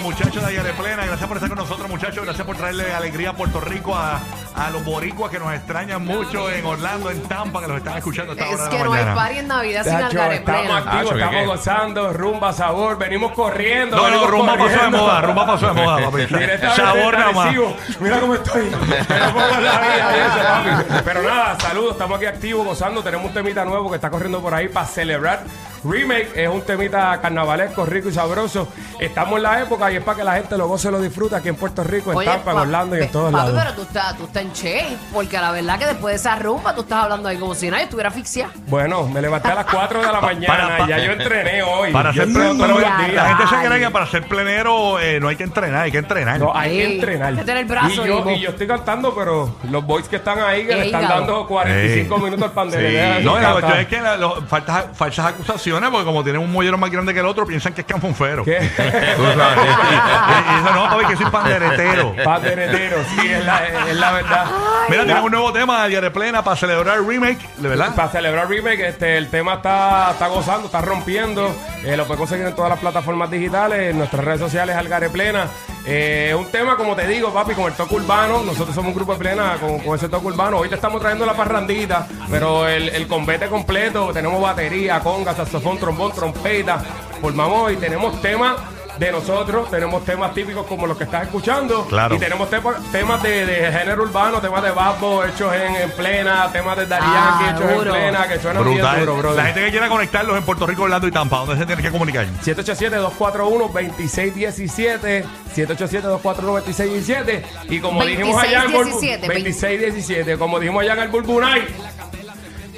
los 0.00 0.12
muchachos 0.12 0.42
de 0.42 0.48
Ayer 0.58 0.72
Plena. 0.74 1.04
Gracias 1.06 1.28
por 1.28 1.36
estar 1.36 1.48
con 1.48 1.58
nosotros, 1.58 1.88
muchachos. 1.88 2.24
Gracias 2.24 2.46
por 2.46 2.56
traerle 2.56 2.92
alegría 2.92 3.30
a 3.30 3.32
Puerto 3.34 3.60
Rico, 3.60 3.94
a, 3.94 4.20
a 4.56 4.70
los 4.70 4.84
boricuas 4.84 5.30
que 5.30 5.38
nos 5.38 5.52
extrañan 5.54 6.04
mucho 6.04 6.50
en 6.50 6.64
Orlando, 6.64 7.10
en 7.10 7.22
Tampa, 7.22 7.60
que 7.60 7.68
los 7.68 7.76
están 7.78 7.98
escuchando 7.98 8.32
esta 8.32 8.46
Es 8.46 8.54
hora 8.54 8.64
de 8.64 8.70
que 8.70 8.78
la 8.78 8.84
no 8.84 8.92
hay 8.92 9.00
mañana. 9.04 9.14
party 9.14 9.38
en 9.38 9.48
Navidad 9.48 9.84
sin 9.84 9.92
Tacho, 9.92 10.18
estamos 10.22 10.70
activos, 10.76 10.84
Tacho, 10.84 11.08
¿qué 11.08 11.14
estamos 11.20 11.40
qué? 11.40 11.46
gozando, 11.46 12.12
rumba, 12.12 12.52
sabor, 12.52 12.98
venimos 12.98 13.32
corriendo. 13.32 13.96
No, 13.96 14.02
no, 14.02 14.08
venimos 14.08 14.30
rumba 14.30 14.52
pasó 14.52 14.64
de 14.68 14.74
corriendo. 14.74 14.98
moda, 14.98 15.20
rumba 15.20 15.46
pasó 15.46 15.66
de 15.66 15.72
moda, 15.82 15.96
papi. 16.04 16.16
Directamente 16.18 16.70
Sabor 16.76 17.18
nada 17.18 17.32
más. 17.32 17.54
Mira 18.00 18.20
cómo 18.20 18.34
estoy. 18.34 18.62
Me 18.64 18.70
pongo 18.70 19.54
en 19.56 19.64
la 19.64 19.80
vida 19.80 20.12
y 20.16 20.20
eso, 20.20 20.86
papi. 20.88 21.02
Pero 21.04 21.22
nada, 21.22 21.60
saludos, 21.60 21.92
estamos 21.92 22.16
aquí 22.16 22.26
activos, 22.26 22.64
gozando. 22.66 23.02
Tenemos 23.02 23.26
un 23.26 23.34
temita 23.34 23.64
nuevo 23.64 23.90
que 23.90 23.96
está 23.96 24.10
corriendo 24.10 24.40
por 24.40 24.54
ahí 24.54 24.68
para 24.68 24.86
celebrar. 24.86 25.44
Remake 25.84 26.30
es 26.34 26.48
un 26.48 26.60
temita 26.62 27.18
carnavalesco, 27.20 27.86
rico 27.86 28.08
y 28.08 28.12
sabroso. 28.12 28.68
Estamos 28.98 29.36
en 29.38 29.42
la 29.44 29.62
época 29.62 29.90
y 29.90 29.96
es 29.96 30.02
para 30.04 30.16
que 30.18 30.24
la 30.24 30.34
gente 30.34 30.56
lo 30.58 30.68
goce 30.68 30.88
y 30.88 30.90
lo 30.90 31.00
disfruta 31.00 31.38
aquí 31.38 31.48
en 31.48 31.56
Puerto 31.56 31.82
Rico, 31.84 32.12
en 32.12 32.18
Oye, 32.18 32.26
Tampa, 32.28 32.52
en 32.52 32.58
Orlando 32.58 32.98
y 32.98 33.02
en 33.02 33.10
todos 33.10 33.32
papi, 33.32 33.46
lados. 33.52 33.60
pero 33.62 33.74
tú 33.76 33.82
estás, 33.82 34.16
tú 34.16 34.24
estás 34.24 34.42
en 34.42 34.52
shape, 34.52 34.96
porque 35.12 35.38
la 35.38 35.50
verdad 35.52 35.78
que 35.78 35.86
después 35.86 36.12
de 36.12 36.16
esa 36.16 36.36
rumba 36.36 36.74
tú 36.74 36.82
estás 36.82 37.04
hablando 37.04 37.28
ahí 37.28 37.36
como 37.38 37.54
si 37.54 37.70
nadie 37.70 37.84
estuviera 37.84 38.08
asfixiado. 38.10 38.52
Bueno, 38.66 39.06
me 39.08 39.22
levanté 39.22 39.48
a 39.50 39.54
las 39.54 39.64
4 39.66 40.00
de 40.00 40.06
la 40.12 40.20
mañana 40.20 40.68
para- 40.76 40.84
y 40.84 40.88
ya 40.88 40.98
yo 40.98 41.12
entrené 41.12 41.62
hoy. 41.62 41.92
Para 41.92 42.10
Yo 42.12 42.24
ser 42.24 42.32
plenero, 42.32 42.54
todos 42.56 42.68
los 42.70 42.80
ya, 42.80 42.98
días. 42.98 43.14
la 43.14 43.24
gente 43.36 43.46
se 43.46 43.66
cree 43.66 43.80
que 43.80 43.90
para 43.90 44.06
ser 44.06 44.22
plenero 44.28 45.00
eh, 45.00 45.18
no 45.20 45.28
hay 45.28 45.36
que 45.36 45.44
entrenar, 45.44 45.82
hay 45.84 45.92
que 45.92 45.98
entrenar. 45.98 46.38
No, 46.38 46.54
hay 46.54 46.70
que 46.76 46.94
entrenar. 46.94 47.28
hay 47.30 47.36
que 47.36 47.44
tener 47.44 47.62
el 47.62 47.68
brazo 47.68 47.88
y, 48.04 48.08
yo, 48.08 48.16
vivo. 48.18 48.30
y 48.32 48.40
yo 48.40 48.50
estoy 48.50 48.66
cantando, 48.66 49.14
pero 49.14 49.56
los 49.70 49.84
boys 49.86 50.08
que 50.08 50.16
están 50.16 50.38
ahí, 50.40 50.66
que 50.66 50.74
le 50.76 50.86
están 50.86 51.02
hígado. 51.04 51.20
dando 51.20 51.46
45 51.46 52.16
Ey. 52.16 52.22
minutos 52.22 52.42
al 52.44 52.50
Sí. 52.50 52.54
pandereta. 52.54 53.20
No, 53.20 53.38
la 53.40 53.52
cuestión 53.52 53.78
es 53.78 53.86
que 53.86 54.00
la- 54.00 54.16
los- 54.16 54.44
faltas, 54.46 54.84
falsas 54.94 55.26
acusaciones, 55.26 55.69
porque 55.72 56.04
como 56.04 56.22
tienen 56.24 56.42
un 56.42 56.50
mollero 56.52 56.76
más 56.78 56.90
grande 56.90 57.14
que 57.14 57.20
el 57.20 57.26
otro, 57.26 57.46
piensan 57.46 57.72
que 57.72 57.82
es 57.82 57.86
canfonfero. 57.86 58.44
¿Qué? 58.44 58.58
Tú 58.58 59.22
sabes. 59.24 59.58
y, 59.68 60.52
y 60.52 60.66
eso 60.66 60.74
no, 60.74 60.84
papi, 60.90 61.04
que 61.06 61.16
soy 61.16 61.26
panderetero. 61.30 62.14
Panderetero, 62.24 62.96
sí, 63.14 63.28
es 63.28 63.44
la, 63.44 63.66
es 63.88 63.96
la 63.96 64.12
verdad. 64.12 64.46
Mira, 64.88 65.02
tenemos 65.02 65.24
un 65.24 65.32
nuevo 65.32 65.52
tema 65.52 65.84
de 65.84 65.92
Yare 65.92 66.10
Plena 66.10 66.42
para 66.42 66.56
celebrar 66.56 66.98
el 66.98 67.06
remake, 67.06 67.38
¿de 67.58 67.68
verdad? 67.68 67.94
Para 67.94 68.08
celebrar 68.08 68.48
Remake, 68.48 68.88
este, 68.88 69.16
el 69.16 69.28
tema 69.28 69.54
está, 69.54 70.10
está 70.12 70.26
gozando, 70.28 70.66
está 70.66 70.80
rompiendo. 70.80 71.54
Eh, 71.84 71.96
lo 71.96 72.04
puedes 72.06 72.18
conseguir 72.18 72.46
en 72.46 72.54
todas 72.54 72.70
las 72.70 72.78
plataformas 72.78 73.30
digitales, 73.30 73.90
en 73.90 73.98
nuestras 73.98 74.24
redes 74.24 74.40
sociales, 74.40 74.76
Algare 74.76 75.08
Plena. 75.10 75.46
Eh, 75.86 76.28
Es 76.30 76.34
un 76.34 76.46
tema, 76.50 76.76
como 76.76 76.94
te 76.94 77.06
digo, 77.06 77.32
papi, 77.32 77.54
con 77.54 77.66
el 77.66 77.72
toque 77.74 77.94
urbano. 77.94 78.42
Nosotros 78.42 78.74
somos 78.74 78.88
un 78.90 78.94
grupo 78.94 79.12
de 79.14 79.18
plena 79.18 79.56
con, 79.60 79.78
con 79.80 79.96
ese 79.96 80.08
toque 80.08 80.26
urbano. 80.26 80.58
Hoy 80.58 80.68
te 80.68 80.74
estamos 80.74 81.00
trayendo 81.00 81.24
la 81.24 81.34
parrandita, 81.34 82.06
pero 82.30 82.68
el, 82.68 82.88
el 82.90 83.06
combate 83.06 83.46
completo. 83.46 84.10
Tenemos 84.12 84.40
batería, 84.42 85.00
conga, 85.00 85.34
saxofón, 85.34 85.59
trombón, 85.78 86.12
trompeta. 86.12 86.78
Formamos 87.20 87.72
y 87.72 87.76
tenemos 87.76 88.20
temas 88.22 88.56
de 88.98 89.12
nosotros, 89.12 89.70
tenemos 89.70 90.04
temas 90.04 90.34
típicos 90.34 90.66
como 90.66 90.86
los 90.86 90.98
que 90.98 91.04
estás 91.04 91.22
escuchando. 91.22 91.86
Claro. 91.86 92.16
Y 92.16 92.18
tenemos 92.18 92.50
temas 92.50 92.76
temas 92.92 93.22
de, 93.22 93.46
de 93.46 93.72
género 93.72 94.02
urbano, 94.02 94.42
temas 94.42 94.62
de 94.62 94.70
Babbo 94.72 95.24
hechos 95.24 95.54
en, 95.54 95.74
en 95.76 95.90
plena, 95.92 96.50
temas 96.52 96.76
de 96.76 96.84
Daddy 96.86 97.02
Ah, 97.06 97.54
hechos 97.56 97.70
duro. 97.78 97.94
en 97.94 98.02
plena, 98.02 98.28
que 98.28 98.38
suenan 98.38 98.62
bien 98.64 98.76
Brutal. 98.76 99.00
duro, 99.00 99.16
brother. 99.16 99.36
la 99.38 99.44
gente 99.46 99.64
que 99.64 99.70
quiera 99.70 99.88
conectarlos 99.88 100.36
en 100.36 100.42
Puerto 100.44 100.66
Rico, 100.66 100.82
Orlando 100.82 101.06
y 101.08 101.12
Tampa, 101.12 101.38
¿dónde 101.38 101.56
se 101.56 101.64
tiene 101.64 101.80
que 101.82 101.90
comunicar? 101.90 102.26
787-241-2617. 102.44 105.24
787-241-2617. 105.56 107.42
Y 107.70 107.80
como 107.80 108.04
dijimos 108.04 108.36
allá 108.42 108.64
en 108.64 108.72
Bulbu, 108.72 108.90
2617, 109.00 109.26
2617. 109.26 110.36
Como 110.38 110.58
dijimos 110.60 110.82
allá 110.82 110.92
en 110.94 111.00
el 111.00 111.08
Bulbu 111.08 111.40
Night. 111.40 111.68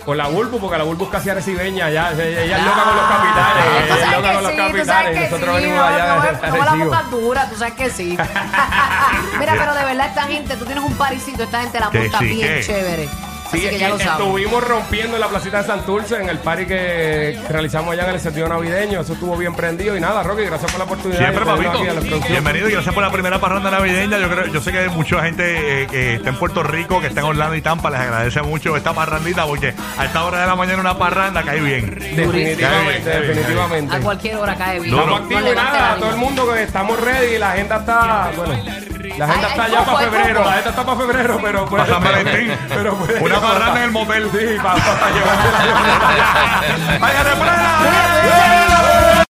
Con 0.04 0.16
la 0.18 0.26
Bulbu, 0.26 0.58
porque 0.58 0.78
la 0.78 0.84
Bulbu 0.84 1.04
es 1.04 1.10
casi 1.10 1.30
arecibeña. 1.30 1.88
Ya, 1.90 2.10
ella 2.12 2.58
es 2.58 2.64
loca 2.64 2.82
con 2.84 2.96
los 2.96 3.06
capitales. 3.06 3.64
Ah, 3.66 3.84
tú 3.86 3.94
Ella 3.94 4.04
es 4.04 4.12
loca 4.16 4.28
que 4.28 4.34
con 4.34 4.42
los 4.42 4.52
sí, 4.52 4.56
sabes 4.58 4.72
capitales. 4.72 5.18
que 5.18 5.30
Nosotros 5.30 5.56
sí, 5.56 5.62
venimos 5.62 5.78
no, 5.78 5.84
allá 5.86 6.06
no, 6.06 6.22
de 6.22 6.58
no, 6.58 6.64
la 6.64 6.84
boca 6.84 7.02
dura, 7.10 7.48
tú 7.50 7.56
sabes 7.56 7.74
que 7.74 7.90
sí. 7.90 8.08
Mira, 9.38 9.54
pero 9.58 9.74
de 9.74 9.84
verdad 9.84 10.06
esta 10.08 10.22
gente, 10.24 10.56
tú 10.56 10.64
tienes 10.64 10.84
un 10.84 10.94
parisito, 10.94 11.42
esta 11.44 11.60
gente 11.60 11.78
la 11.80 11.90
monta 11.90 12.18
sí, 12.18 12.24
bien 12.26 12.62
chévere. 12.62 13.08
Sí, 13.52 13.58
Así 13.58 13.68
que 13.68 13.78
ya 13.78 13.88
lo 13.90 13.98
sabes. 13.98 14.12
estuvimos 14.20 14.64
rompiendo 14.66 15.14
en 15.16 15.20
la 15.20 15.28
placita 15.28 15.58
de 15.58 15.64
Santurce 15.66 16.16
en 16.16 16.28
el 16.28 16.38
party 16.38 16.64
que 16.66 17.38
realizamos 17.48 17.92
allá 17.92 18.04
en 18.08 18.14
el 18.14 18.20
sentido 18.20 18.48
navideño. 18.48 19.00
Eso 19.00 19.12
estuvo 19.12 19.36
bien 19.36 19.54
prendido. 19.54 19.96
Y 19.96 20.00
nada, 20.00 20.22
Rocky, 20.22 20.44
gracias 20.44 20.70
por 20.70 20.78
la 20.78 20.84
oportunidad. 20.86 21.18
Siempre, 21.20 21.44
papito. 21.44 22.28
Bienvenido 22.28 22.68
y 22.68 22.72
gracias 22.72 22.94
por 22.94 23.02
la 23.04 23.10
primera 23.12 23.38
parranda 23.40 23.70
navideña. 23.70 24.18
Yo 24.18 24.28
creo, 24.30 24.46
yo 24.46 24.60
sé 24.60 24.72
que 24.72 24.78
hay 24.78 24.88
mucha 24.88 25.22
gente 25.22 25.82
eh, 25.82 25.86
que 25.86 26.14
está 26.14 26.30
en 26.30 26.36
Puerto 26.36 26.62
Rico, 26.62 27.00
que 27.00 27.08
está 27.08 27.20
en 27.20 27.26
Orlando 27.26 27.54
y 27.54 27.62
Tampa. 27.62 27.90
Les 27.90 28.00
agradece 28.00 28.40
mucho 28.42 28.76
esta 28.76 28.92
parrandita 28.94 29.44
porque 29.46 29.74
a 29.98 30.04
esta 30.06 30.24
hora 30.24 30.40
de 30.40 30.46
la 30.46 30.56
mañana 30.56 30.80
una 30.80 30.96
parranda 30.98 31.42
cae 31.42 31.60
bien. 31.60 31.90
Definitivamente, 32.16 32.62
Cae 32.62 33.20
bien, 33.20 33.28
definitivamente. 33.36 33.96
A 33.96 34.00
cualquier 34.00 34.36
hora 34.36 34.54
cae 34.56 34.80
bien. 34.80 34.96
No 34.96 35.04
levante 35.04 35.34
el 35.34 35.54
nada, 35.54 35.96
todo 35.96 36.10
el 36.10 36.16
mundo 36.16 36.52
que 36.52 36.62
estamos 36.62 36.98
ready, 37.00 37.38
la 37.38 37.52
agenda 37.52 37.76
está, 37.76 38.30
bueno, 38.36 38.54
la 39.18 39.26
Ay, 39.26 39.40
está 39.44 39.68
ya 39.68 39.84
para 39.84 39.98
febrero, 39.98 40.44
la 40.44 40.50
agenda 40.50 40.70
está 40.70 40.84
para 40.84 40.98
febrero, 40.98 41.38
pero 41.42 41.66
puede 41.66 41.84
Para 41.84 41.94
San 41.94 42.04
Valentín. 42.04 42.56
pero 42.68 42.94
puede- 42.96 43.20
Una 43.20 43.40
parranda 43.40 43.76
en 43.78 43.84
el 43.84 43.90
motel. 43.90 44.30
Sí, 44.32 44.56
para, 44.62 44.74
llevarse 45.14 45.50
la 45.52 46.98
¡Vaya 46.98 47.22